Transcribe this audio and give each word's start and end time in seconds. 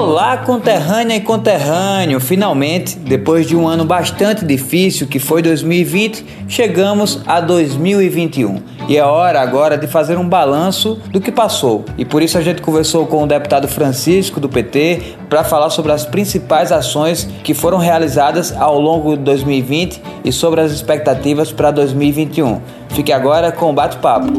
Olá, 0.00 0.38
conterrânea 0.38 1.16
e 1.16 1.20
conterrâneo! 1.20 2.18
Finalmente, 2.20 2.98
depois 2.98 3.46
de 3.46 3.54
um 3.54 3.68
ano 3.68 3.84
bastante 3.84 4.46
difícil 4.46 5.06
que 5.06 5.18
foi 5.18 5.42
2020, 5.42 6.24
chegamos 6.48 7.20
a 7.26 7.38
2021. 7.38 8.62
E 8.88 8.96
é 8.96 9.04
hora 9.04 9.42
agora 9.42 9.76
de 9.76 9.86
fazer 9.86 10.16
um 10.16 10.26
balanço 10.26 10.98
do 11.10 11.20
que 11.20 11.30
passou. 11.30 11.84
E 11.98 12.06
por 12.06 12.22
isso 12.22 12.38
a 12.38 12.40
gente 12.40 12.62
conversou 12.62 13.06
com 13.06 13.22
o 13.22 13.26
deputado 13.26 13.68
Francisco 13.68 14.40
do 14.40 14.48
PT 14.48 15.16
para 15.28 15.44
falar 15.44 15.68
sobre 15.68 15.92
as 15.92 16.06
principais 16.06 16.72
ações 16.72 17.28
que 17.44 17.52
foram 17.52 17.76
realizadas 17.76 18.56
ao 18.56 18.80
longo 18.80 19.18
de 19.18 19.22
2020 19.22 20.00
e 20.24 20.32
sobre 20.32 20.62
as 20.62 20.72
expectativas 20.72 21.52
para 21.52 21.70
2021. 21.70 22.58
Fique 22.88 23.12
agora 23.12 23.52
com 23.52 23.68
o 23.68 23.74
bate-papo. 23.74 24.32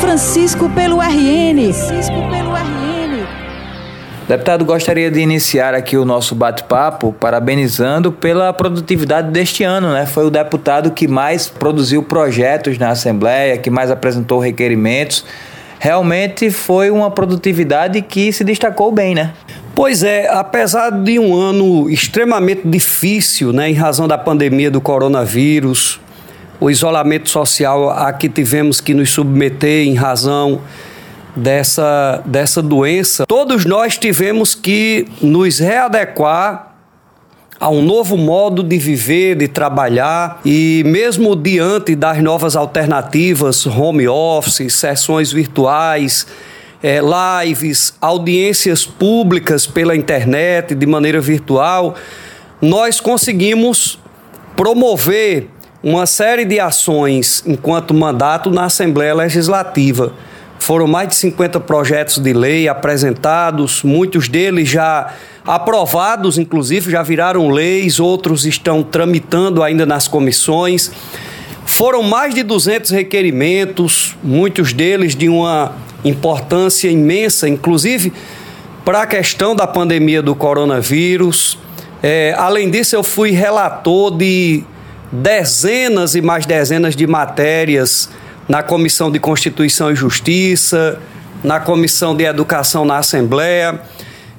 Francisco 0.00 0.70
pelo 0.70 1.00
RN. 1.00 1.72
Francisco 1.72 2.14
pelo. 2.30 2.45
Deputado, 4.28 4.64
gostaria 4.64 5.08
de 5.08 5.20
iniciar 5.20 5.72
aqui 5.72 5.96
o 5.96 6.04
nosso 6.04 6.34
bate-papo 6.34 7.12
parabenizando 7.12 8.10
pela 8.10 8.52
produtividade 8.52 9.30
deste 9.30 9.62
ano, 9.62 9.92
né? 9.92 10.04
Foi 10.04 10.26
o 10.26 10.30
deputado 10.30 10.90
que 10.90 11.06
mais 11.06 11.46
produziu 11.46 12.02
projetos 12.02 12.76
na 12.76 12.90
Assembleia, 12.90 13.56
que 13.56 13.70
mais 13.70 13.88
apresentou 13.88 14.40
requerimentos. 14.40 15.24
Realmente 15.78 16.50
foi 16.50 16.90
uma 16.90 17.08
produtividade 17.08 18.02
que 18.02 18.32
se 18.32 18.42
destacou 18.42 18.90
bem, 18.90 19.14
né? 19.14 19.32
Pois 19.76 20.02
é, 20.02 20.28
apesar 20.28 20.90
de 20.90 21.20
um 21.20 21.32
ano 21.32 21.88
extremamente 21.88 22.62
difícil, 22.64 23.52
né, 23.52 23.70
em 23.70 23.74
razão 23.74 24.08
da 24.08 24.18
pandemia 24.18 24.72
do 24.72 24.80
coronavírus, 24.80 26.00
o 26.58 26.68
isolamento 26.68 27.30
social 27.30 27.90
a 27.90 28.12
que 28.12 28.28
tivemos 28.28 28.80
que 28.80 28.92
nos 28.92 29.10
submeter 29.10 29.86
em 29.86 29.94
razão 29.94 30.62
dessa, 31.36 32.22
dessa 32.24 32.62
doença, 32.62 33.26
todos 33.26 33.64
nós 33.64 33.98
tivemos 33.98 34.54
que 34.54 35.06
nos 35.20 35.58
readequar 35.58 36.74
a 37.58 37.70
um 37.70 37.82
novo 37.82 38.16
modo 38.16 38.62
de 38.62 38.78
viver, 38.78 39.36
de 39.36 39.48
trabalhar 39.48 40.40
e 40.44 40.82
mesmo 40.86 41.34
diante 41.34 41.94
das 41.94 42.22
novas 42.22 42.54
alternativas, 42.56 43.66
home 43.66 44.06
office, 44.08 44.72
sessões 44.74 45.32
virtuais, 45.32 46.26
é, 46.82 47.00
lives, 47.44 47.94
audiências 48.00 48.84
públicas 48.84 49.66
pela 49.66 49.96
internet, 49.96 50.74
de 50.74 50.86
maneira 50.86 51.20
virtual, 51.20 51.94
nós 52.60 53.00
conseguimos 53.00 53.98
promover 54.54 55.48
uma 55.82 56.06
série 56.06 56.44
de 56.44 56.58
ações 56.58 57.42
enquanto 57.46 57.94
mandato 57.94 58.50
na 58.50 58.64
Assembleia 58.64 59.14
Legislativa. 59.14 60.12
Foram 60.58 60.86
mais 60.86 61.08
de 61.08 61.14
50 61.14 61.60
projetos 61.60 62.18
de 62.18 62.32
lei 62.32 62.68
apresentados, 62.68 63.82
muitos 63.82 64.28
deles 64.28 64.68
já 64.68 65.12
aprovados, 65.46 66.38
inclusive 66.38 66.90
já 66.90 67.02
viraram 67.02 67.48
leis, 67.48 68.00
outros 68.00 68.44
estão 68.44 68.82
tramitando 68.82 69.62
ainda 69.62 69.86
nas 69.86 70.08
comissões. 70.08 70.90
Foram 71.64 72.02
mais 72.02 72.34
de 72.34 72.42
200 72.42 72.90
requerimentos, 72.90 74.16
muitos 74.22 74.72
deles 74.72 75.14
de 75.14 75.28
uma 75.28 75.72
importância 76.04 76.88
imensa, 76.88 77.48
inclusive 77.48 78.12
para 78.84 79.02
a 79.02 79.06
questão 79.06 79.54
da 79.54 79.66
pandemia 79.66 80.22
do 80.22 80.34
coronavírus. 80.34 81.58
É, 82.02 82.34
além 82.38 82.70
disso, 82.70 82.94
eu 82.94 83.02
fui 83.02 83.30
relator 83.30 84.16
de 84.16 84.62
dezenas 85.10 86.14
e 86.14 86.22
mais 86.22 86.46
dezenas 86.46 86.94
de 86.94 87.06
matérias 87.06 88.08
na 88.48 88.62
Comissão 88.62 89.10
de 89.10 89.18
Constituição 89.18 89.90
e 89.90 89.94
Justiça, 89.94 90.98
na 91.42 91.60
Comissão 91.60 92.14
de 92.14 92.24
Educação 92.24 92.84
na 92.84 92.98
Assembleia. 92.98 93.80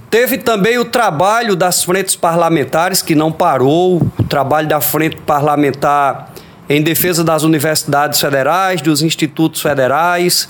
Teve 0.10 0.38
também 0.38 0.78
o 0.78 0.86
trabalho 0.86 1.56
das 1.56 1.84
frentes 1.84 2.16
parlamentares, 2.16 3.02
que 3.02 3.14
não 3.14 3.32
parou, 3.32 4.02
o 4.18 4.24
trabalho 4.24 4.68
da 4.68 4.80
frente 4.80 5.18
parlamentar 5.18 6.32
em 6.70 6.82
defesa 6.82 7.24
das 7.24 7.44
universidades 7.44 8.20
federais, 8.20 8.82
dos 8.82 9.02
institutos 9.02 9.62
federais, 9.62 10.50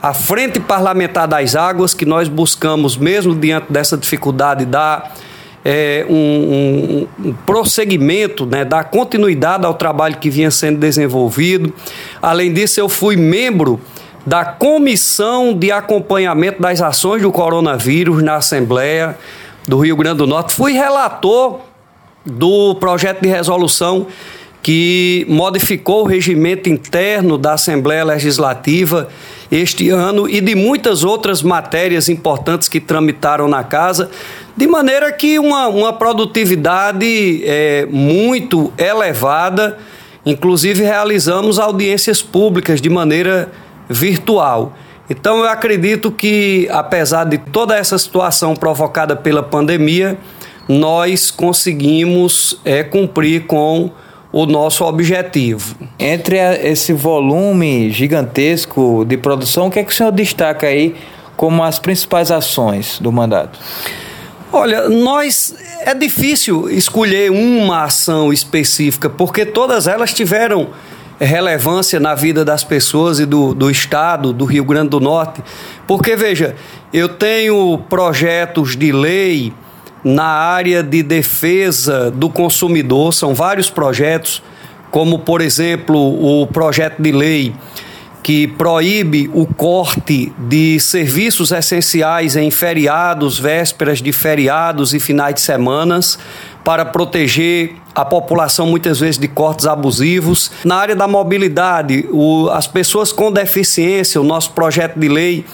a 0.00 0.14
frente 0.14 0.60
parlamentar 0.60 1.26
das 1.26 1.56
águas, 1.56 1.92
que 1.92 2.04
nós 2.04 2.28
buscamos, 2.28 2.96
mesmo 2.96 3.34
diante 3.34 3.72
dessa 3.72 3.96
dificuldade, 3.96 4.64
dar 4.64 5.14
é, 5.70 6.06
um, 6.08 7.06
um, 7.26 7.32
prosseguimento, 7.44 8.46
né, 8.46 8.64
dar 8.64 8.84
continuidade 8.84 9.66
ao 9.66 9.74
trabalho 9.74 10.16
que 10.16 10.30
vinha 10.30 10.50
sendo 10.50 10.78
desenvolvido. 10.78 11.74
Além 12.22 12.50
disso, 12.50 12.80
eu 12.80 12.88
fui 12.88 13.16
membro 13.16 13.78
da 14.24 14.46
Comissão 14.46 15.52
de 15.52 15.70
Acompanhamento 15.70 16.62
das 16.62 16.80
Ações 16.80 17.20
do 17.20 17.30
Coronavírus 17.30 18.22
na 18.22 18.36
Assembleia 18.36 19.18
do 19.66 19.78
Rio 19.78 19.94
Grande 19.94 20.16
do 20.16 20.26
Norte. 20.26 20.54
Fui 20.54 20.72
relator 20.72 21.60
do 22.24 22.74
projeto 22.76 23.20
de 23.20 23.28
resolução 23.28 24.06
que 24.62 25.24
modificou 25.28 26.02
o 26.02 26.06
regimento 26.06 26.68
interno 26.68 27.38
da 27.38 27.54
Assembleia 27.54 28.04
Legislativa 28.04 29.08
este 29.50 29.88
ano 29.88 30.28
e 30.28 30.40
de 30.40 30.54
muitas 30.54 31.04
outras 31.04 31.42
matérias 31.42 32.08
importantes 32.08 32.68
que 32.68 32.80
tramitaram 32.80 33.48
na 33.48 33.64
casa, 33.64 34.10
de 34.56 34.66
maneira 34.66 35.10
que 35.12 35.38
uma, 35.38 35.68
uma 35.68 35.92
produtividade 35.92 37.42
é, 37.44 37.86
muito 37.90 38.72
elevada, 38.76 39.78
inclusive 40.26 40.82
realizamos 40.82 41.58
audiências 41.58 42.20
públicas 42.20 42.80
de 42.80 42.90
maneira 42.90 43.50
virtual. 43.88 44.76
Então 45.08 45.38
eu 45.38 45.48
acredito 45.48 46.10
que, 46.10 46.68
apesar 46.70 47.24
de 47.24 47.38
toda 47.38 47.74
essa 47.74 47.96
situação 47.96 48.54
provocada 48.54 49.16
pela 49.16 49.42
pandemia, 49.42 50.18
nós 50.68 51.30
conseguimos 51.30 52.60
é, 52.62 52.82
cumprir 52.82 53.46
com 53.46 53.90
o 54.32 54.46
nosso 54.46 54.84
objetivo. 54.84 55.74
Entre 55.98 56.36
esse 56.36 56.92
volume 56.92 57.90
gigantesco 57.90 59.04
de 59.06 59.16
produção, 59.16 59.68
o 59.68 59.70
que 59.70 59.78
é 59.78 59.84
que 59.84 59.92
o 59.92 59.94
senhor 59.94 60.12
destaca 60.12 60.66
aí 60.66 60.94
como 61.36 61.62
as 61.62 61.78
principais 61.78 62.30
ações 62.30 62.98
do 62.98 63.10
mandato? 63.12 63.58
Olha, 64.52 64.88
nós 64.88 65.54
é 65.80 65.94
difícil 65.94 66.70
escolher 66.70 67.30
uma 67.30 67.84
ação 67.84 68.32
específica, 68.32 69.08
porque 69.08 69.44
todas 69.44 69.86
elas 69.86 70.12
tiveram 70.12 70.68
relevância 71.20 71.98
na 71.98 72.14
vida 72.14 72.44
das 72.44 72.62
pessoas 72.64 73.18
e 73.18 73.26
do, 73.26 73.52
do 73.54 73.70
estado 73.70 74.32
do 74.32 74.44
Rio 74.44 74.64
Grande 74.64 74.90
do 74.90 75.00
Norte. 75.00 75.42
Porque, 75.86 76.16
veja, 76.16 76.54
eu 76.92 77.08
tenho 77.08 77.78
projetos 77.88 78.76
de 78.76 78.92
lei 78.92 79.52
na 80.04 80.24
área 80.24 80.82
de 80.82 81.02
defesa 81.02 82.10
do 82.10 82.28
consumidor, 82.28 83.12
são 83.12 83.34
vários 83.34 83.68
projetos, 83.68 84.42
como, 84.90 85.18
por 85.18 85.40
exemplo, 85.40 85.96
o 85.96 86.46
projeto 86.46 87.02
de 87.02 87.12
lei 87.12 87.54
que 88.22 88.46
proíbe 88.46 89.30
o 89.32 89.46
corte 89.46 90.30
de 90.38 90.78
serviços 90.80 91.50
essenciais 91.50 92.36
em 92.36 92.50
feriados, 92.50 93.38
vésperas 93.38 94.02
de 94.02 94.12
feriados 94.12 94.92
e 94.92 95.00
finais 95.00 95.34
de 95.34 95.40
semanas, 95.40 96.18
para 96.62 96.84
proteger 96.84 97.76
a 97.94 98.04
população 98.04 98.66
muitas 98.66 99.00
vezes 99.00 99.16
de 99.16 99.28
cortes 99.28 99.66
abusivos. 99.66 100.50
Na 100.62 100.76
área 100.76 100.94
da 100.94 101.08
mobilidade, 101.08 102.06
o, 102.10 102.50
as 102.50 102.66
pessoas 102.66 103.12
com 103.12 103.32
deficiência, 103.32 104.20
o 104.20 104.24
nosso 104.24 104.50
projeto 104.50 104.98
de 104.98 105.08
lei 105.08 105.46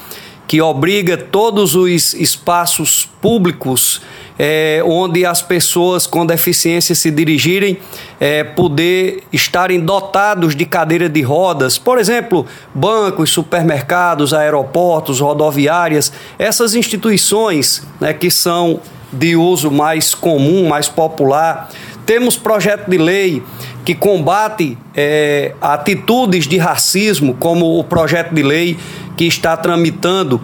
que 0.46 0.60
obriga 0.60 1.16
todos 1.16 1.74
os 1.74 2.14
espaços 2.14 3.08
públicos 3.20 4.00
é, 4.38 4.82
onde 4.84 5.24
as 5.24 5.40
pessoas 5.40 6.06
com 6.06 6.26
deficiência 6.26 6.94
se 6.94 7.10
dirigirem, 7.10 7.78
é, 8.20 8.42
poder 8.42 9.22
estarem 9.32 9.80
dotados 9.80 10.56
de 10.56 10.64
cadeira 10.64 11.08
de 11.08 11.22
rodas, 11.22 11.78
por 11.78 11.98
exemplo, 11.98 12.46
bancos, 12.74 13.30
supermercados, 13.30 14.34
aeroportos, 14.34 15.20
rodoviárias, 15.20 16.12
essas 16.38 16.74
instituições 16.74 17.86
né, 18.00 18.12
que 18.12 18.30
são 18.30 18.80
de 19.12 19.36
uso 19.36 19.70
mais 19.70 20.14
comum, 20.14 20.68
mais 20.68 20.88
popular. 20.88 21.70
Temos 22.06 22.36
projeto 22.36 22.88
de 22.90 22.98
lei 22.98 23.42
que 23.84 23.94
combate 23.94 24.76
é, 24.94 25.54
atitudes 25.60 26.46
de 26.46 26.58
racismo, 26.58 27.34
como 27.34 27.78
o 27.78 27.84
projeto 27.84 28.34
de 28.34 28.42
lei 28.42 28.76
que 29.16 29.24
está 29.24 29.56
tramitando 29.56 30.40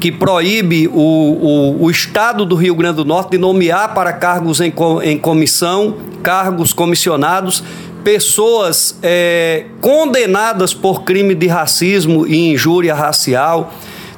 que 0.00 0.10
proíbe 0.10 0.88
o, 0.88 0.92
o, 0.94 1.84
o, 1.84 1.90
Estado 1.90 2.46
do 2.46 2.54
Rio 2.56 2.74
Grande 2.74 2.96
do 2.96 3.04
Norte 3.04 3.32
de 3.32 3.38
nomear 3.38 3.92
para 3.92 4.14
cargos 4.14 4.58
em, 4.60 4.72
em 5.02 5.18
comissão, 5.18 5.98
cargos 6.22 6.72
comissionados, 6.72 7.62
pessoas 8.02 8.98
é, 9.02 9.66
condenadas 9.78 10.72
por 10.72 11.02
crime 11.02 11.34
de 11.34 11.46
racismo 11.48 12.26
e 12.26 12.50
injúria 12.50 12.94
racial. 12.94 13.74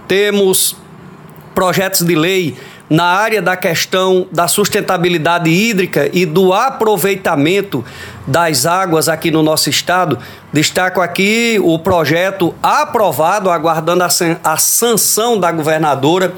Temos 0.07 0.77
projetos 1.53 2.03
de 2.03 2.15
lei 2.15 2.57
na 2.93 3.05
área 3.05 3.41
da 3.41 3.57
questão 3.57 4.27
da 4.31 4.47
sustentabilidade 4.47 5.49
hídrica 5.49 6.11
e 6.13 6.27
do 6.27 6.53
aproveitamento 6.53 7.83
das 8.27 8.67
águas 8.67 9.09
aqui 9.09 9.31
no 9.31 9.43
nosso 9.43 9.71
estado. 9.71 10.19
Destaco 10.53 11.01
aqui 11.01 11.59
o 11.63 11.79
projeto 11.79 12.55
aprovado, 12.63 13.49
aguardando 13.49 14.05
a, 14.05 14.57
sanção 14.59 15.41
da 15.41 15.51
governadora 15.51 16.35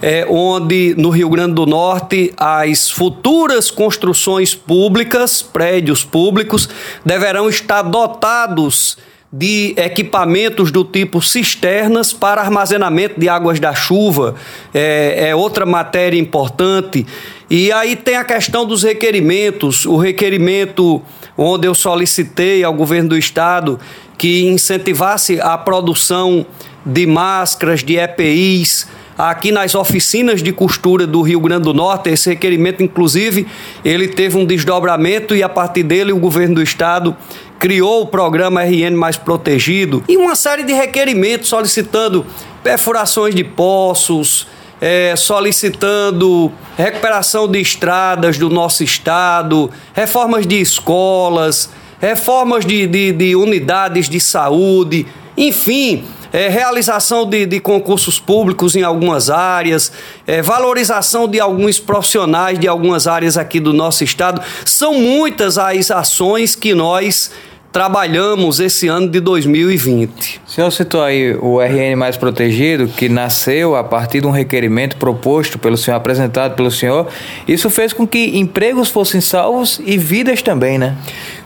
é, 0.00 0.26
onde 0.26 0.94
no 0.96 1.10
Rio 1.10 1.28
Grande 1.28 1.52
do 1.52 1.66
Norte 1.66 2.32
as 2.34 2.90
futuras 2.90 3.70
construções 3.70 4.54
públicas, 4.54 5.42
prédios 5.42 6.02
públicos, 6.02 6.66
deverão 7.04 7.46
estar 7.46 7.82
dotados 7.82 8.96
de 9.32 9.74
equipamentos 9.76 10.72
do 10.72 10.84
tipo 10.84 11.22
cisternas 11.22 12.12
para 12.12 12.40
armazenamento 12.40 13.20
de 13.20 13.28
águas 13.28 13.60
da 13.60 13.72
chuva, 13.72 14.34
é, 14.74 15.28
é, 15.28 15.34
outra 15.34 15.64
matéria 15.64 16.18
importante. 16.18 17.06
E 17.48 17.70
aí 17.70 17.94
tem 17.94 18.16
a 18.16 18.24
questão 18.24 18.66
dos 18.66 18.82
requerimentos, 18.82 19.86
o 19.86 19.96
requerimento 19.96 21.00
onde 21.38 21.66
eu 21.66 21.74
solicitei 21.74 22.64
ao 22.64 22.74
governo 22.74 23.10
do 23.10 23.16
estado 23.16 23.78
que 24.18 24.44
incentivasse 24.46 25.40
a 25.40 25.56
produção 25.56 26.44
de 26.84 27.06
máscaras, 27.06 27.82
de 27.84 27.96
EPIs, 27.96 28.86
aqui 29.28 29.52
nas 29.52 29.74
oficinas 29.74 30.42
de 30.42 30.52
costura 30.52 31.06
do 31.06 31.20
Rio 31.20 31.40
Grande 31.40 31.64
do 31.64 31.74
Norte. 31.74 32.08
Esse 32.08 32.30
requerimento, 32.30 32.82
inclusive, 32.82 33.46
ele 33.84 34.08
teve 34.08 34.38
um 34.38 34.46
desdobramento 34.46 35.36
e 35.36 35.42
a 35.42 35.48
partir 35.48 35.82
dele 35.82 36.12
o 36.12 36.18
governo 36.18 36.54
do 36.54 36.62
estado 36.62 37.14
criou 37.58 38.02
o 38.02 38.06
programa 38.06 38.62
RN 38.64 38.96
Mais 38.96 39.18
Protegido 39.18 40.02
e 40.08 40.16
uma 40.16 40.34
série 40.34 40.62
de 40.62 40.72
requerimentos 40.72 41.48
solicitando 41.50 42.24
perfurações 42.62 43.34
de 43.34 43.44
poços, 43.44 44.46
é, 44.80 45.14
solicitando 45.16 46.50
recuperação 46.78 47.46
de 47.46 47.60
estradas 47.60 48.38
do 48.38 48.48
nosso 48.48 48.82
estado, 48.82 49.70
reformas 49.92 50.46
de 50.46 50.58
escolas, 50.58 51.70
reformas 52.00 52.64
de, 52.64 52.86
de, 52.86 53.12
de 53.12 53.36
unidades 53.36 54.08
de 54.08 54.18
saúde, 54.18 55.06
enfim, 55.36 56.04
é, 56.32 56.48
realização 56.48 57.28
de, 57.28 57.46
de, 57.46 57.60
concursos 57.60 58.18
públicos 58.18 58.76
em 58.76 58.82
algumas 58.82 59.30
áreas, 59.30 59.92
é, 60.26 60.42
valorização 60.42 61.28
de 61.28 61.40
alguns 61.40 61.78
profissionais 61.78 62.58
de 62.58 62.68
algumas 62.68 63.06
áreas 63.06 63.36
aqui 63.36 63.60
do 63.60 63.72
nosso 63.72 64.04
estado. 64.04 64.40
São 64.64 64.94
muitas 64.94 65.58
as 65.58 65.90
ações 65.90 66.54
que 66.54 66.74
nós 66.74 67.30
trabalhamos 67.72 68.58
esse 68.58 68.88
ano 68.88 69.08
de 69.08 69.20
2020. 69.20 70.40
O 70.46 70.50
senhor 70.50 70.70
citou 70.72 71.02
aí 71.02 71.34
o 71.34 71.60
RN 71.60 71.96
Mais 71.96 72.16
Protegido, 72.16 72.88
que 72.88 73.08
nasceu 73.08 73.76
a 73.76 73.84
partir 73.84 74.20
de 74.20 74.26
um 74.26 74.32
requerimento 74.32 74.96
proposto 74.96 75.58
pelo 75.58 75.76
senhor, 75.76 75.96
apresentado 75.96 76.56
pelo 76.56 76.70
senhor. 76.70 77.06
Isso 77.46 77.70
fez 77.70 77.92
com 77.92 78.06
que 78.06 78.38
empregos 78.38 78.90
fossem 78.90 79.20
salvos 79.20 79.80
e 79.84 79.96
vidas 79.96 80.42
também, 80.42 80.78
né? 80.78 80.96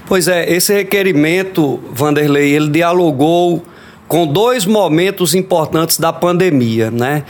Pois 0.07 0.29
é, 0.29 0.51
esse 0.51 0.73
requerimento, 0.73 1.81
Vanderlei, 1.93 2.53
ele 2.53 2.71
dialogou 2.71 3.63
com 4.07 4.27
dois 4.27 4.67
momentos 4.67 5.35
importantes 5.35 5.99
da 5.99 6.13
pandemia, 6.13 6.91
né? 6.91 7.25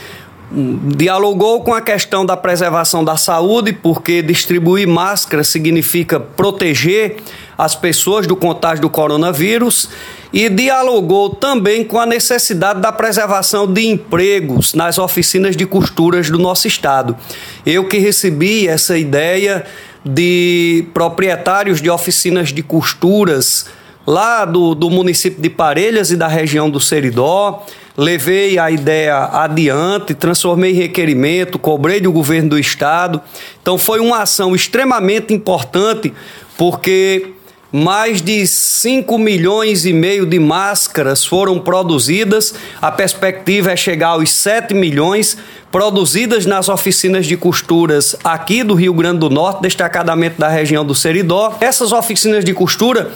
Dialogou 0.97 1.63
com 1.63 1.75
a 1.75 1.81
questão 1.81 2.25
da 2.25 2.37
preservação 2.37 3.03
da 3.03 3.17
saúde, 3.17 3.73
porque 3.73 4.23
distribuir 4.23 4.87
máscara 4.87 5.43
significa 5.43 6.21
proteger 6.21 7.17
as 7.57 7.75
pessoas 7.75 8.27
do 8.27 8.37
contágio 8.37 8.83
do 8.83 8.91
coronavírus, 8.91 9.89
e 10.33 10.49
dialogou 10.49 11.31
também 11.31 11.85
com 11.85 11.99
a 11.99 12.05
necessidade 12.05 12.81
da 12.81 12.91
preservação 12.91 13.73
de 13.73 13.87
empregos 13.87 14.75
nas 14.75 14.99
oficinas 14.99 15.57
de 15.57 15.65
costuras 15.65 16.29
do 16.29 16.39
nosso 16.39 16.67
estado. 16.67 17.17
Eu 17.65 17.87
que 17.87 17.99
recebi 17.99 18.67
essa 18.67 18.99
ideia 18.99 19.65
de 20.05 20.87
proprietários 20.93 21.81
de 21.81 21.89
oficinas 21.89 22.53
de 22.53 22.63
costuras 22.63 23.67
lá 24.07 24.45
do, 24.45 24.75
do 24.75 24.91
município 24.91 25.41
de 25.41 25.51
Parelhas 25.51 26.11
e 26.11 26.17
da 26.17 26.29
região 26.29 26.69
do 26.69 26.81
Seridó. 26.81 27.65
Levei 27.97 28.59
a 28.59 28.71
ideia 28.71 29.17
adiante, 29.33 30.15
transformei 30.15 30.73
em 30.73 30.75
requerimento, 30.75 31.59
cobrei 31.59 32.01
do 32.01 32.11
governo 32.11 32.51
do 32.51 32.59
estado. 32.59 33.21
Então 33.63 33.79
foi 33.79 34.01
uma 34.01 34.23
ação 34.23 34.55
extremamente 34.55 35.33
importante, 35.33 36.13
porque 36.59 37.35
mais 37.71 38.23
de 38.23 38.47
5 38.47 39.19
milhões 39.19 39.85
e 39.85 39.93
meio 39.93 40.25
de 40.25 40.39
máscaras 40.39 41.25
foram 41.25 41.59
produzidas. 41.59 42.55
A 42.81 42.93
perspectiva 42.93 43.73
é 43.73 43.77
chegar 43.77 44.11
aos 44.11 44.31
7 44.31 44.73
milhões 44.75 45.37
produzidas 45.75 46.47
nas 46.47 46.69
oficinas 46.69 47.27
de 47.27 47.37
costuras 47.37 48.15
aqui 48.23 48.63
do 48.63 48.75
Rio 48.75 48.95
Grande 48.95 49.19
do 49.19 49.29
Norte, 49.29 49.61
destacadamente 49.61 50.37
da 50.39 50.47
região 50.47 50.87
do 50.87 50.95
Seridó. 50.95 51.57
Essas 51.61 51.91
oficinas 51.91 52.45
de 52.45 52.55
costura, 52.55 53.11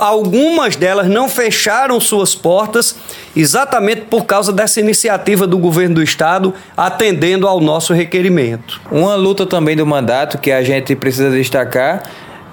algumas 0.00 0.74
delas 0.74 1.06
não 1.06 1.28
fecharam 1.28 2.00
suas 2.00 2.34
portas 2.34 2.96
exatamente 3.36 4.00
por 4.10 4.24
causa 4.24 4.52
dessa 4.52 4.80
iniciativa 4.80 5.46
do 5.46 5.56
governo 5.56 5.94
do 5.94 6.02
estado 6.02 6.52
atendendo 6.76 7.46
ao 7.46 7.60
nosso 7.60 7.94
requerimento. 7.94 8.80
Uma 8.90 9.14
luta 9.14 9.46
também 9.46 9.76
do 9.76 9.86
mandato 9.86 10.38
que 10.38 10.50
a 10.50 10.60
gente 10.60 10.96
precisa 10.96 11.30
destacar 11.30 12.02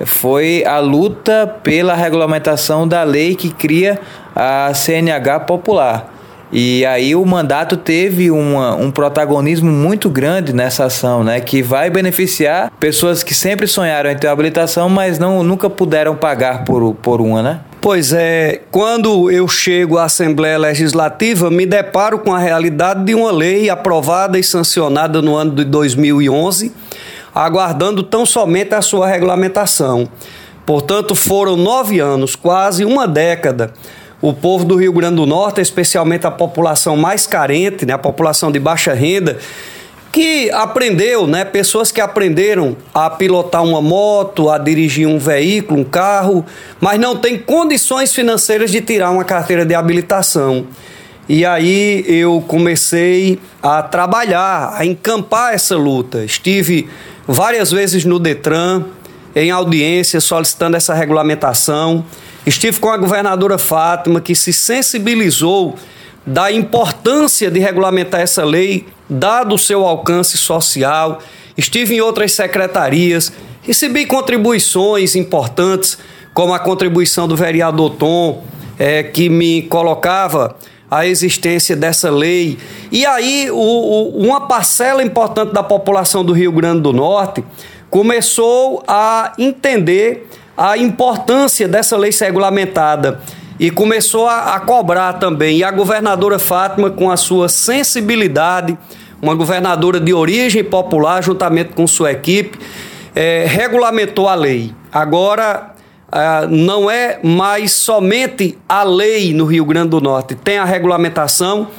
foi 0.05 0.63
a 0.63 0.77
luta 0.77 1.47
pela 1.63 1.95
regulamentação 1.95 2.87
da 2.87 3.01
lei 3.01 3.33
que 3.33 3.49
cria 3.49 3.99
a 4.35 4.71
CNH 4.75 5.39
popular. 5.39 6.18
E 6.51 6.85
aí 6.85 7.15
o 7.15 7.23
mandato 7.25 7.77
teve 7.77 8.31
uma, 8.31 8.75
um 8.75 8.89
protagonismo 8.89 9.71
muito 9.71 10.09
grande 10.09 10.51
nessa 10.51 10.85
ação, 10.85 11.23
né? 11.23 11.39
Que 11.39 11.61
vai 11.61 11.89
beneficiar 11.89 12.71
pessoas 12.79 13.21
que 13.21 13.33
sempre 13.33 13.67
sonharam 13.67 14.09
em 14.09 14.17
ter 14.17 14.27
habilitação, 14.27 14.89
mas 14.89 15.19
não, 15.19 15.43
nunca 15.43 15.69
puderam 15.69 16.15
pagar 16.15 16.63
por, 16.63 16.95
por 16.95 17.21
uma, 17.21 17.43
né? 17.43 17.59
Pois 17.81 18.11
é, 18.11 18.61
quando 18.71 19.31
eu 19.31 19.47
chego 19.47 19.97
à 19.97 20.05
Assembleia 20.05 20.57
Legislativa, 20.57 21.49
me 21.49 21.65
deparo 21.65 22.19
com 22.19 22.33
a 22.33 22.39
realidade 22.39 23.05
de 23.05 23.15
uma 23.15 23.31
lei 23.31 23.69
aprovada 23.69 24.37
e 24.37 24.43
sancionada 24.43 25.21
no 25.21 25.35
ano 25.35 25.51
de 25.51 25.63
2011 25.63 26.73
aguardando 27.33 28.03
tão 28.03 28.25
somente 28.25 28.73
a 28.73 28.81
sua 28.81 29.07
regulamentação. 29.07 30.09
Portanto, 30.65 31.15
foram 31.15 31.55
nove 31.55 31.99
anos, 31.99 32.35
quase 32.35 32.85
uma 32.85 33.07
década. 33.07 33.73
O 34.21 34.33
povo 34.33 34.65
do 34.65 34.75
Rio 34.75 34.91
Grande 34.91 35.15
do 35.15 35.25
Norte, 35.25 35.61
especialmente 35.61 36.27
a 36.27 36.31
população 36.31 36.97
mais 36.97 37.25
carente, 37.25 37.85
né, 37.85 37.93
a 37.93 37.97
população 37.97 38.51
de 38.51 38.59
baixa 38.59 38.93
renda, 38.93 39.37
que 40.11 40.49
aprendeu, 40.51 41.25
né, 41.27 41.45
pessoas 41.45 41.91
que 41.91 42.01
aprenderam 42.01 42.75
a 42.93 43.09
pilotar 43.09 43.63
uma 43.63 43.81
moto, 43.81 44.49
a 44.49 44.57
dirigir 44.57 45.07
um 45.07 45.19
veículo, 45.19 45.79
um 45.79 45.83
carro, 45.83 46.45
mas 46.81 46.99
não 46.99 47.15
têm 47.15 47.37
condições 47.37 48.13
financeiras 48.13 48.71
de 48.71 48.81
tirar 48.81 49.11
uma 49.11 49.23
carteira 49.23 49.65
de 49.65 49.73
habilitação. 49.73 50.65
E 51.29 51.45
aí 51.45 52.03
eu 52.07 52.43
comecei 52.47 53.39
a 53.61 53.83
trabalhar, 53.83 54.73
a 54.75 54.83
encampar 54.83 55.53
essa 55.53 55.77
luta. 55.77 56.25
Estive 56.25 56.89
várias 57.27 57.71
vezes 57.71 58.03
no 58.03 58.17
Detran, 58.17 58.83
em 59.35 59.51
audiência, 59.51 60.19
solicitando 60.19 60.75
essa 60.75 60.93
regulamentação. 60.95 62.03
Estive 62.49 62.79
com 62.79 62.89
a 62.89 62.97
governadora 62.97 63.59
Fátima, 63.59 64.19
que 64.19 64.33
se 64.33 64.51
sensibilizou 64.51 65.75
da 66.25 66.51
importância 66.51 67.51
de 67.51 67.59
regulamentar 67.59 68.21
essa 68.21 68.43
lei, 68.43 68.87
dado 69.07 69.53
o 69.53 69.57
seu 69.57 69.85
alcance 69.85 70.35
social. 70.35 71.19
Estive 71.55 71.97
em 71.97 72.01
outras 72.01 72.31
secretarias, 72.31 73.31
recebi 73.61 74.03
contribuições 74.03 75.15
importantes, 75.15 75.99
como 76.33 76.51
a 76.51 76.57
contribuição 76.57 77.27
do 77.27 77.35
vereador 77.35 77.91
Tom, 77.91 78.43
é, 78.79 79.03
que 79.03 79.29
me 79.29 79.61
colocava 79.61 80.55
a 80.89 81.05
existência 81.05 81.75
dessa 81.75 82.09
lei. 82.09 82.57
E 82.91 83.05
aí, 83.05 83.51
o, 83.51 83.57
o, 83.57 84.23
uma 84.25 84.47
parcela 84.47 85.03
importante 85.03 85.53
da 85.53 85.61
população 85.61 86.25
do 86.25 86.33
Rio 86.33 86.51
Grande 86.51 86.81
do 86.81 86.91
Norte 86.91 87.43
começou 87.91 88.83
a 88.87 89.33
entender 89.37 90.27
a 90.59 90.77
importância 90.77 91.69
dessa 91.69 91.95
lei 91.95 92.11
ser 92.11 92.25
regulamentada 92.25 93.21
e 93.57 93.71
começou 93.71 94.27
a, 94.27 94.55
a, 94.55 94.59
cobrar 94.59 95.13
também. 95.13 95.59
E 95.59 95.63
a 95.63 95.71
governadora 95.71 96.37
Fátima, 96.37 96.89
com 96.89 97.09
a 97.09 97.15
sua 97.15 97.47
sensibilidade, 97.47 98.77
uma 99.21 99.33
governadora 99.35 100.01
de 100.01 100.13
origem 100.13 100.61
popular, 100.61 101.23
juntamente 101.23 101.71
com 101.73 101.87
sua 101.87 102.11
equipe, 102.11 102.59
é, 103.15 103.45
regulamentou 103.47 104.27
a 104.27 104.35
lei. 104.35 104.73
Agora 104.91 105.71
ah, 106.11 106.45
não 106.49 106.91
é 106.91 107.19
mais 107.23 107.71
somente 107.71 108.57
a 108.67 108.83
lei 108.83 109.33
no 109.33 109.45
Rio 109.45 109.63
Grande 109.63 109.91
do 109.91 110.01
Norte, 110.01 110.35
tem 110.35 110.57
a 110.57 110.65
regulamentação 110.65 111.69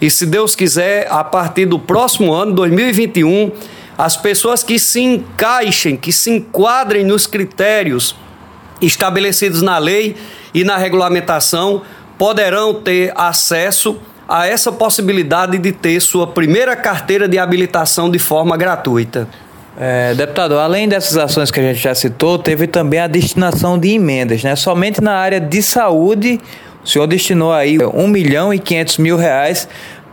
e, 0.00 0.08
se 0.08 0.24
Deus 0.26 0.54
quiser, 0.54 1.08
a 1.10 1.24
partir 1.24 1.66
do 1.66 1.76
próximo 1.76 2.32
ano, 2.32 2.52
2021, 2.52 3.50
as 3.96 4.16
pessoas 4.16 4.62
que 4.62 4.78
se 4.78 5.00
encaixem, 5.00 5.96
que 5.96 6.12
se 6.12 6.30
enquadrem 6.30 7.04
nos 7.04 7.26
critérios 7.26 8.14
estabelecidos 8.80 9.62
na 9.62 9.78
lei 9.78 10.16
e 10.54 10.64
na 10.64 10.76
regulamentação 10.76 11.82
poderão 12.16 12.74
ter 12.74 13.12
acesso 13.14 13.98
a 14.28 14.46
essa 14.46 14.70
possibilidade 14.70 15.56
de 15.56 15.72
ter 15.72 16.00
sua 16.00 16.26
primeira 16.26 16.76
carteira 16.76 17.26
de 17.26 17.38
habilitação 17.38 18.10
de 18.10 18.18
forma 18.18 18.56
gratuita. 18.56 19.28
É, 19.80 20.12
deputado, 20.12 20.58
além 20.58 20.88
dessas 20.88 21.16
ações 21.16 21.50
que 21.50 21.60
a 21.60 21.62
gente 21.62 21.78
já 21.78 21.94
citou, 21.94 22.36
teve 22.38 22.66
também 22.66 22.98
a 22.98 23.06
destinação 23.06 23.78
de 23.78 23.90
emendas, 23.90 24.42
né? 24.42 24.56
Somente 24.56 25.00
na 25.00 25.14
área 25.14 25.40
de 25.40 25.62
saúde, 25.62 26.40
o 26.84 26.86
senhor 26.86 27.06
destinou 27.06 27.52
aí 27.52 27.78
1 27.78 28.08
milhão 28.08 28.52
e 28.52 28.58
500 28.58 28.98
mil 28.98 29.16
reais 29.16 29.68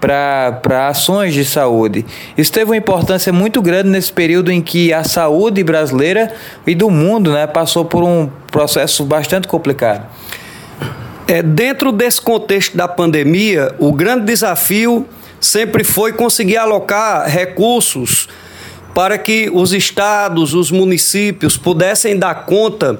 para 0.05 0.87
ações 0.87 1.33
de 1.33 1.43
saúde. 1.43 2.05
Isso 2.37 2.51
teve 2.51 2.65
uma 2.65 2.77
importância 2.77 3.33
muito 3.33 3.59
grande 3.59 3.89
nesse 3.89 4.13
período 4.13 4.51
em 4.51 4.61
que 4.61 4.93
a 4.93 5.03
saúde 5.03 5.63
brasileira 5.63 6.31
e 6.67 6.75
do 6.75 6.91
mundo 6.91 7.31
né, 7.31 7.47
passou 7.47 7.83
por 7.83 8.03
um 8.03 8.29
processo 8.51 9.03
bastante 9.03 9.47
complicado. 9.47 10.05
É, 11.27 11.41
dentro 11.41 11.91
desse 11.91 12.21
contexto 12.21 12.77
da 12.77 12.87
pandemia, 12.87 13.73
o 13.79 13.91
grande 13.91 14.25
desafio 14.25 15.07
sempre 15.41 15.83
foi 15.83 16.13
conseguir 16.13 16.57
alocar 16.57 17.27
recursos 17.27 18.29
para 18.93 19.17
que 19.17 19.49
os 19.51 19.73
estados, 19.73 20.53
os 20.53 20.69
municípios 20.69 21.57
pudessem 21.57 22.17
dar 22.17 22.45
conta 22.45 22.99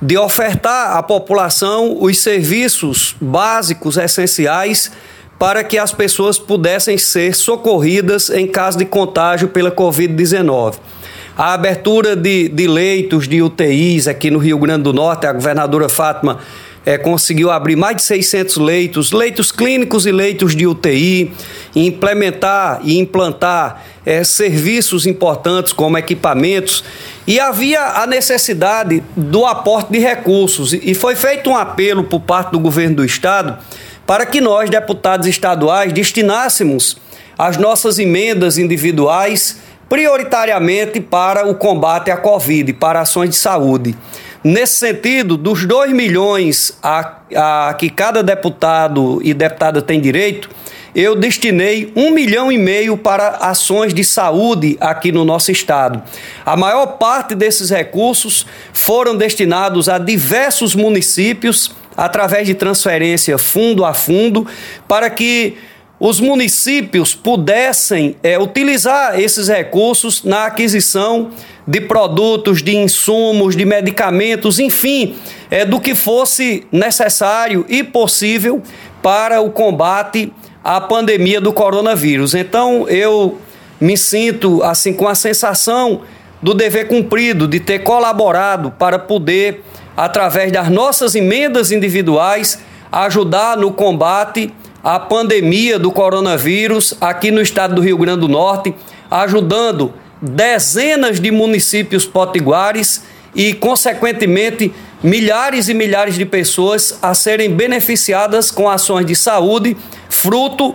de 0.00 0.18
ofertar 0.18 0.94
à 0.94 1.02
população 1.02 1.96
os 1.98 2.18
serviços 2.18 3.16
básicos 3.18 3.96
essenciais 3.96 4.92
para 5.38 5.64
que 5.64 5.78
as 5.78 5.92
pessoas 5.92 6.38
pudessem 6.38 6.96
ser 6.96 7.34
socorridas 7.34 8.30
em 8.30 8.46
caso 8.46 8.78
de 8.78 8.84
contágio 8.84 9.48
pela 9.48 9.70
Covid-19. 9.70 10.76
A 11.36 11.52
abertura 11.52 12.14
de, 12.14 12.48
de 12.48 12.66
leitos 12.66 13.26
de 13.26 13.42
UTIs 13.42 14.06
aqui 14.06 14.30
no 14.30 14.38
Rio 14.38 14.58
Grande 14.58 14.84
do 14.84 14.92
Norte, 14.92 15.26
a 15.26 15.32
governadora 15.32 15.88
Fátima 15.88 16.38
é, 16.86 16.98
conseguiu 16.98 17.50
abrir 17.50 17.76
mais 17.76 17.96
de 17.96 18.02
600 18.02 18.56
leitos, 18.58 19.10
leitos 19.10 19.50
clínicos 19.50 20.06
e 20.06 20.12
leitos 20.12 20.54
de 20.54 20.66
UTI, 20.66 21.32
e 21.74 21.86
implementar 21.86 22.80
e 22.84 22.98
implantar 22.98 23.84
é, 24.04 24.22
serviços 24.22 25.06
importantes 25.06 25.72
como 25.72 25.96
equipamentos. 25.96 26.84
E 27.26 27.40
havia 27.40 27.80
a 27.80 28.06
necessidade 28.06 29.02
do 29.16 29.46
aporte 29.46 29.90
de 29.90 29.98
recursos, 29.98 30.72
e 30.72 30.94
foi 30.94 31.16
feito 31.16 31.50
um 31.50 31.56
apelo 31.56 32.04
por 32.04 32.20
parte 32.20 32.52
do 32.52 32.60
governo 32.60 32.96
do 32.96 33.04
Estado 33.04 33.58
para 34.06 34.26
que 34.26 34.40
nós, 34.40 34.68
deputados 34.68 35.26
estaduais, 35.26 35.92
destinássemos 35.92 36.96
as 37.38 37.56
nossas 37.56 37.98
emendas 37.98 38.58
individuais 38.58 39.60
prioritariamente 39.88 41.00
para 41.00 41.46
o 41.46 41.54
combate 41.54 42.10
à 42.10 42.16
Covid, 42.16 42.72
para 42.74 43.00
ações 43.00 43.30
de 43.30 43.36
saúde. 43.36 43.94
Nesse 44.42 44.74
sentido, 44.74 45.36
dos 45.36 45.64
2 45.64 45.92
milhões 45.92 46.76
a, 46.82 47.18
a, 47.34 47.74
que 47.74 47.88
cada 47.88 48.22
deputado 48.22 49.20
e 49.22 49.32
deputada 49.32 49.80
tem 49.80 50.00
direito, 50.00 50.50
eu 50.94 51.16
destinei 51.16 51.92
um 51.96 52.10
milhão 52.10 52.52
e 52.52 52.58
meio 52.58 52.96
para 52.96 53.30
ações 53.40 53.92
de 53.92 54.04
saúde 54.04 54.76
aqui 54.80 55.10
no 55.10 55.24
nosso 55.24 55.50
estado. 55.50 56.02
A 56.46 56.56
maior 56.56 56.86
parte 56.98 57.34
desses 57.34 57.70
recursos 57.70 58.46
foram 58.72 59.16
destinados 59.16 59.88
a 59.88 59.98
diversos 59.98 60.74
municípios 60.74 61.74
através 61.96 62.46
de 62.46 62.54
transferência 62.54 63.38
fundo 63.38 63.84
a 63.84 63.94
fundo, 63.94 64.46
para 64.88 65.08
que 65.10 65.56
os 65.98 66.20
municípios 66.20 67.14
pudessem 67.14 68.16
é, 68.22 68.38
utilizar 68.38 69.18
esses 69.18 69.48
recursos 69.48 70.24
na 70.24 70.46
aquisição 70.46 71.30
de 71.66 71.80
produtos, 71.80 72.62
de 72.62 72.76
insumos, 72.76 73.56
de 73.56 73.64
medicamentos, 73.64 74.58
enfim, 74.58 75.14
é, 75.50 75.64
do 75.64 75.80
que 75.80 75.94
fosse 75.94 76.66
necessário 76.70 77.64
e 77.68 77.82
possível 77.82 78.60
para 79.02 79.40
o 79.40 79.50
combate 79.50 80.32
à 80.62 80.80
pandemia 80.80 81.40
do 81.40 81.52
coronavírus. 81.52 82.34
Então, 82.34 82.88
eu 82.88 83.38
me 83.80 83.96
sinto 83.96 84.62
assim 84.62 84.92
com 84.92 85.08
a 85.08 85.14
sensação 85.14 86.02
do 86.42 86.52
dever 86.52 86.88
cumprido, 86.88 87.48
de 87.48 87.60
ter 87.60 87.78
colaborado 87.78 88.70
para 88.72 88.98
poder 88.98 89.62
através 89.96 90.50
das 90.52 90.68
nossas 90.68 91.14
emendas 91.14 91.70
individuais, 91.70 92.58
ajudar 92.90 93.56
no 93.56 93.72
combate 93.72 94.52
à 94.82 94.98
pandemia 94.98 95.78
do 95.78 95.90
coronavírus 95.90 96.94
aqui 97.00 97.30
no 97.30 97.40
estado 97.40 97.76
do 97.76 97.80
Rio 97.80 97.96
Grande 97.96 98.20
do 98.20 98.28
Norte, 98.28 98.74
ajudando 99.10 99.94
dezenas 100.20 101.20
de 101.20 101.30
municípios 101.30 102.06
potiguares 102.06 103.02
e, 103.34 103.52
consequentemente, 103.52 104.72
milhares 105.02 105.68
e 105.68 105.74
milhares 105.74 106.14
de 106.14 106.24
pessoas 106.24 106.98
a 107.02 107.14
serem 107.14 107.50
beneficiadas 107.50 108.50
com 108.50 108.68
ações 108.68 109.06
de 109.06 109.14
saúde, 109.14 109.76
fruto 110.08 110.74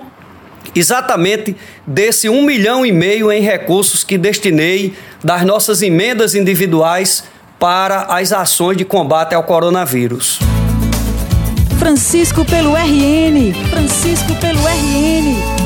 exatamente 0.76 1.56
desse 1.86 2.30
um 2.30 2.44
milhão 2.44 2.86
e 2.86 2.92
meio 2.92 3.32
em 3.32 3.42
recursos 3.42 4.04
que 4.04 4.18
destinei 4.18 4.94
das 5.24 5.44
nossas 5.44 5.82
emendas 5.82 6.36
individuais 6.36 7.24
para 7.60 8.04
as 8.04 8.32
ações 8.32 8.78
de 8.78 8.86
combate 8.86 9.36
ao 9.36 9.44
coronavírus. 9.44 10.40
Francisco 11.78 12.46
pelo 12.46 12.74
RN. 12.74 13.54
Francisco 13.70 14.34
pelo 14.36 14.62
RN. 14.66 15.59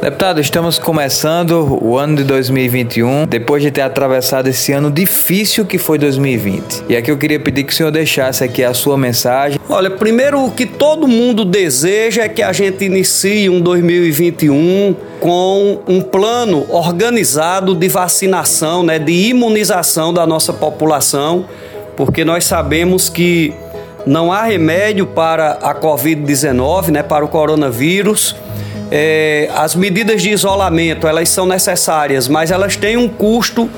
Deputado, 0.00 0.42
estamos 0.42 0.78
começando 0.78 1.78
o 1.82 1.96
ano 1.96 2.16
de 2.16 2.24
2021, 2.24 3.26
depois 3.26 3.62
de 3.62 3.70
ter 3.70 3.80
atravessado 3.80 4.46
esse 4.46 4.70
ano 4.70 4.90
difícil 4.90 5.64
que 5.64 5.78
foi 5.78 5.98
2020. 5.98 6.84
E 6.90 6.96
aqui 6.96 7.10
eu 7.10 7.16
queria 7.16 7.40
pedir 7.40 7.64
que 7.64 7.72
o 7.72 7.74
senhor 7.74 7.90
deixasse 7.90 8.44
aqui 8.44 8.62
a 8.62 8.74
sua 8.74 8.98
mensagem. 8.98 9.58
Olha, 9.68 9.90
primeiro 9.90 10.44
o 10.44 10.50
que 10.50 10.66
todo 10.66 11.08
mundo 11.08 11.46
deseja 11.46 12.24
é 12.24 12.28
que 12.28 12.42
a 12.42 12.52
gente 12.52 12.84
inicie 12.84 13.48
um 13.48 13.58
2021 13.58 14.94
com 15.18 15.78
um 15.88 16.02
plano 16.02 16.66
organizado 16.68 17.74
de 17.74 17.88
vacinação, 17.88 18.82
né, 18.82 18.98
de 18.98 19.12
imunização 19.12 20.12
da 20.12 20.26
nossa 20.26 20.52
população, 20.52 21.46
porque 21.96 22.22
nós 22.22 22.44
sabemos 22.44 23.08
que 23.08 23.52
não 24.06 24.30
há 24.30 24.42
remédio 24.42 25.06
para 25.06 25.52
a 25.52 25.74
Covid-19, 25.74 26.90
né, 26.90 27.02
para 27.02 27.24
o 27.24 27.28
coronavírus 27.28 28.36
é, 28.90 29.50
as 29.54 29.74
medidas 29.74 30.22
de 30.22 30.30
isolamento 30.30 31.06
elas 31.06 31.28
são 31.28 31.46
necessárias, 31.46 32.28
mas 32.28 32.50
elas 32.50 32.76
têm 32.76 32.96
um 32.96 33.08
custo, 33.08 33.68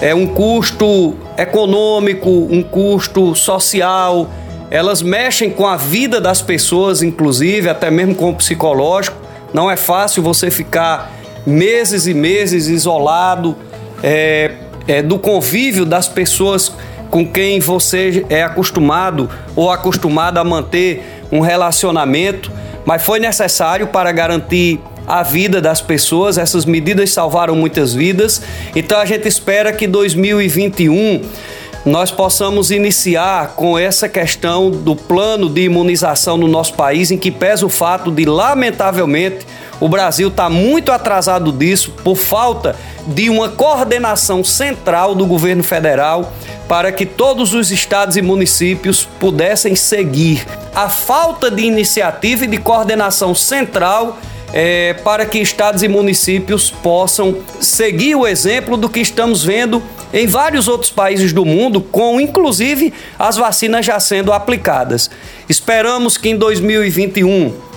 é 0.00 0.14
um 0.14 0.26
custo 0.26 1.16
econômico, 1.36 2.28
um 2.28 2.62
custo 2.62 3.34
social. 3.34 4.28
Elas 4.70 5.02
mexem 5.02 5.50
com 5.50 5.66
a 5.66 5.76
vida 5.76 6.20
das 6.20 6.40
pessoas, 6.40 7.02
inclusive 7.02 7.68
até 7.68 7.90
mesmo 7.90 8.14
com 8.14 8.30
o 8.30 8.34
psicológico. 8.34 9.16
Não 9.52 9.70
é 9.70 9.76
fácil 9.76 10.22
você 10.22 10.50
ficar 10.50 11.12
meses 11.46 12.06
e 12.06 12.14
meses 12.14 12.68
isolado 12.68 13.56
é, 14.02 14.52
é, 14.86 15.02
do 15.02 15.18
convívio 15.18 15.84
das 15.84 16.06
pessoas 16.06 16.72
com 17.10 17.26
quem 17.26 17.58
você 17.58 18.24
é 18.28 18.42
acostumado 18.42 19.28
ou 19.56 19.70
acostumada 19.70 20.40
a 20.40 20.44
manter 20.44 21.02
um 21.32 21.40
relacionamento 21.40 22.52
mas 22.84 23.02
foi 23.02 23.18
necessário 23.18 23.86
para 23.88 24.10
garantir 24.12 24.80
a 25.06 25.22
vida 25.22 25.60
das 25.60 25.80
pessoas. 25.80 26.38
Essas 26.38 26.64
medidas 26.64 27.10
salvaram 27.10 27.54
muitas 27.54 27.92
vidas. 27.94 28.40
Então 28.74 28.98
a 28.98 29.04
gente 29.04 29.26
espera 29.26 29.72
que 29.72 29.86
2021 29.86 31.22
nós 31.84 32.10
possamos 32.10 32.70
iniciar 32.70 33.54
com 33.56 33.78
essa 33.78 34.08
questão 34.08 34.70
do 34.70 34.94
plano 34.94 35.48
de 35.48 35.62
imunização 35.62 36.36
no 36.36 36.46
nosso 36.46 36.74
país, 36.74 37.10
em 37.10 37.16
que 37.16 37.30
pesa 37.30 37.64
o 37.64 37.70
fato 37.70 38.10
de, 38.10 38.24
lamentavelmente, 38.26 39.46
o 39.80 39.88
Brasil 39.88 40.28
está 40.28 40.48
muito 40.50 40.92
atrasado 40.92 41.50
disso 41.50 41.92
por 42.04 42.16
falta 42.16 42.76
de 43.06 43.30
uma 43.30 43.48
coordenação 43.48 44.44
central 44.44 45.14
do 45.14 45.26
governo 45.26 45.64
federal 45.64 46.32
para 46.68 46.92
que 46.92 47.06
todos 47.06 47.54
os 47.54 47.70
estados 47.72 48.16
e 48.16 48.22
municípios 48.22 49.08
pudessem 49.18 49.74
seguir. 49.74 50.46
A 50.74 50.88
falta 50.88 51.50
de 51.50 51.62
iniciativa 51.62 52.44
e 52.44 52.48
de 52.48 52.58
coordenação 52.58 53.34
central 53.34 54.18
é, 54.52 54.94
para 54.94 55.24
que 55.24 55.38
estados 55.38 55.82
e 55.82 55.88
municípios 55.88 56.70
possam 56.70 57.38
seguir 57.60 58.14
o 58.14 58.26
exemplo 58.26 58.76
do 58.76 58.88
que 58.88 59.00
estamos 59.00 59.44
vendo 59.44 59.82
em 60.12 60.26
vários 60.26 60.66
outros 60.68 60.90
países 60.90 61.32
do 61.32 61.44
mundo, 61.44 61.80
com 61.80 62.20
inclusive 62.20 62.92
as 63.18 63.36
vacinas 63.36 63.86
já 63.86 63.98
sendo 64.00 64.32
aplicadas. 64.32 65.08
Esperamos 65.48 66.16
que 66.16 66.30
em 66.30 66.36
2021, 66.36 67.69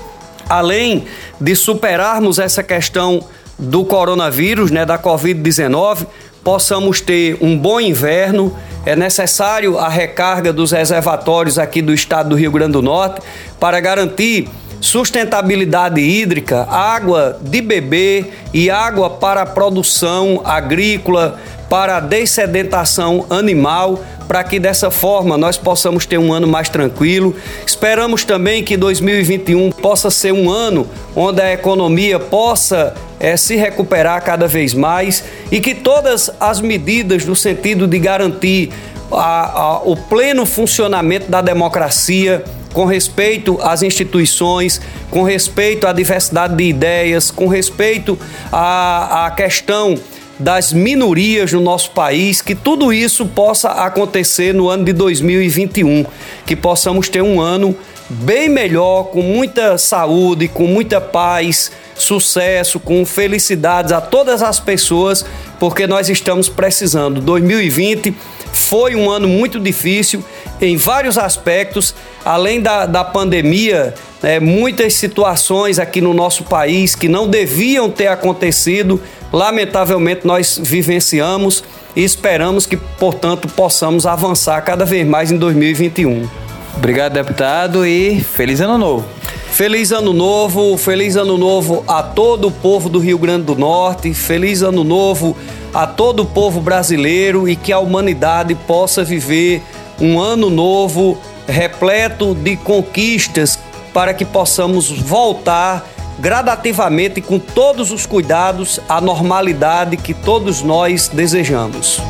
além 0.50 1.05
de 1.39 1.55
superarmos 1.55 2.39
essa 2.39 2.63
questão 2.63 3.23
do 3.57 3.85
coronavírus, 3.85 4.71
né, 4.71 4.85
da 4.85 4.97
Covid-19, 4.97 6.07
possamos 6.43 7.00
ter 7.00 7.38
um 7.41 7.57
bom 7.57 7.79
inverno. 7.79 8.55
É 8.85 8.95
necessário 8.95 9.77
a 9.77 9.88
recarga 9.88 10.51
dos 10.51 10.71
reservatórios 10.71 11.57
aqui 11.57 11.81
do 11.81 11.93
estado 11.93 12.29
do 12.29 12.35
Rio 12.35 12.51
Grande 12.51 12.73
do 12.73 12.81
Norte 12.81 13.21
para 13.59 13.79
garantir 13.79 14.50
sustentabilidade 14.81 16.01
hídrica, 16.01 16.67
água 16.69 17.39
de 17.41 17.62
beber 17.62 18.33
e 18.53 18.69
água 18.69 19.09
para 19.09 19.43
a 19.43 19.45
produção 19.45 20.41
agrícola, 20.43 21.39
para 21.73 21.97
a 21.97 21.99
dessedentação 21.99 23.25
animal, 23.31 23.99
para 24.27 24.43
que 24.43 24.59
dessa 24.59 24.91
forma 24.91 25.39
nós 25.39 25.57
possamos 25.57 26.05
ter 26.05 26.19
um 26.19 26.31
ano 26.31 26.47
mais 26.47 26.69
tranquilo. 26.69 27.35
Esperamos 27.65 28.23
também 28.23 28.63
que 28.63 28.77
2021 28.77 29.71
possa 29.71 30.11
ser 30.11 30.33
um 30.33 30.51
ano 30.51 30.87
onde 31.15 31.41
a 31.41 31.51
economia 31.51 32.19
possa 32.19 32.93
é, 33.19 33.35
se 33.35 33.55
recuperar 33.55 34.23
cada 34.23 34.47
vez 34.47 34.75
mais 34.75 35.23
e 35.51 35.59
que 35.59 35.73
todas 35.73 36.29
as 36.39 36.61
medidas 36.61 37.25
no 37.25 37.35
sentido 37.35 37.87
de 37.87 37.97
garantir 37.97 38.71
a, 39.11 39.59
a, 39.59 39.77
o 39.79 39.97
pleno 39.97 40.45
funcionamento 40.45 41.31
da 41.31 41.41
democracia 41.41 42.43
com 42.71 42.85
respeito 42.85 43.59
às 43.63 43.81
instituições, 43.81 44.79
com 45.09 45.23
respeito 45.23 45.87
à 45.87 45.91
diversidade 45.91 46.55
de 46.55 46.65
ideias, 46.65 47.31
com 47.31 47.47
respeito 47.47 48.17
à, 48.51 49.25
à 49.25 49.31
questão 49.31 49.97
das 50.39 50.73
minorias 50.73 51.51
no 51.51 51.61
nosso 51.61 51.91
país, 51.91 52.41
que 52.41 52.55
tudo 52.55 52.91
isso 52.91 53.25
possa 53.25 53.69
acontecer 53.69 54.53
no 54.53 54.67
ano 54.69 54.85
de 54.85 54.93
2021, 54.93 56.05
que 56.45 56.55
possamos 56.55 57.07
ter 57.09 57.21
um 57.21 57.39
ano 57.39 57.75
bem 58.09 58.49
melhor, 58.49 59.05
com 59.05 59.21
muita 59.21 59.77
saúde, 59.77 60.47
com 60.47 60.67
muita 60.67 60.99
paz, 60.99 61.71
sucesso, 61.95 62.79
com 62.79 63.05
felicidades 63.05 63.91
a 63.91 64.01
todas 64.01 64.41
as 64.41 64.59
pessoas, 64.59 65.25
porque 65.59 65.87
nós 65.87 66.09
estamos 66.09 66.49
precisando. 66.49 67.21
2020 67.21 68.13
foi 68.51 68.95
um 68.95 69.09
ano 69.09 69.27
muito 69.27 69.59
difícil 69.59 70.23
em 70.61 70.77
vários 70.77 71.17
aspectos, 71.17 71.95
além 72.23 72.61
da, 72.61 72.85
da 72.85 73.03
pandemia, 73.03 73.93
né, 74.21 74.39
muitas 74.39 74.93
situações 74.93 75.79
aqui 75.79 75.99
no 75.99 76.13
nosso 76.13 76.43
país 76.43 76.95
que 76.95 77.07
não 77.07 77.27
deviam 77.27 77.89
ter 77.89 78.07
acontecido, 78.07 79.01
lamentavelmente 79.33 80.27
nós 80.27 80.59
vivenciamos 80.61 81.63
e 81.95 82.03
esperamos 82.03 82.67
que, 82.67 82.77
portanto, 82.77 83.47
possamos 83.47 84.05
avançar 84.05 84.61
cada 84.61 84.85
vez 84.85 85.05
mais 85.05 85.31
em 85.31 85.37
2021. 85.37 86.29
Obrigado, 86.77 87.13
deputado, 87.13 87.85
e 87.85 88.21
feliz 88.21 88.61
ano 88.61 88.77
novo. 88.77 89.05
Feliz 89.51 89.91
ano 89.91 90.13
novo, 90.13 90.75
feliz 90.77 91.15
ano 91.15 91.37
novo 91.37 91.83
a 91.87 92.01
todo 92.01 92.47
o 92.47 92.51
povo 92.51 92.89
do 92.89 92.97
Rio 92.97 93.19
Grande 93.19 93.45
do 93.45 93.55
Norte, 93.55 94.11
feliz 94.13 94.63
ano 94.63 94.83
novo 94.83 95.37
a 95.71 95.85
todo 95.85 96.23
o 96.23 96.25
povo 96.25 96.59
brasileiro 96.59 97.47
e 97.47 97.55
que 97.55 97.71
a 97.71 97.77
humanidade 97.77 98.55
possa 98.55 99.03
viver 99.03 99.61
um 99.99 100.19
ano 100.19 100.49
novo 100.49 101.17
repleto 101.47 102.33
de 102.33 102.57
conquistas 102.57 103.59
para 103.93 104.11
que 104.13 104.25
possamos 104.25 104.89
voltar 104.89 105.87
gradativamente 106.20 107.22
com 107.22 107.39
todos 107.39 107.91
os 107.91 108.05
cuidados 108.05 108.79
à 108.88 109.01
normalidade 109.01 109.98
que 109.98 110.13
todos 110.13 110.62
nós 110.62 111.08
desejamos. 111.08 112.01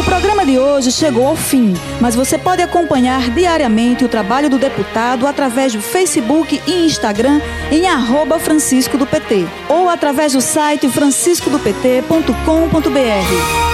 O 0.00 0.02
programa 0.02 0.44
de 0.46 0.58
hoje 0.58 0.90
chegou 0.90 1.26
ao 1.26 1.36
fim, 1.36 1.74
mas 2.00 2.14
você 2.14 2.38
pode 2.38 2.62
acompanhar 2.62 3.28
diariamente 3.30 4.04
o 4.04 4.08
trabalho 4.08 4.48
do 4.48 4.58
deputado 4.58 5.26
através 5.26 5.74
do 5.74 5.82
Facebook 5.82 6.58
e 6.66 6.86
Instagram 6.86 7.38
em 7.70 7.86
arroba 7.86 8.38
Francisco 8.38 8.96
do 8.96 9.06
PT 9.06 9.46
ou 9.68 9.90
através 9.90 10.32
do 10.32 10.40
site 10.40 10.88
franciscodopt.com.br. 10.88 13.69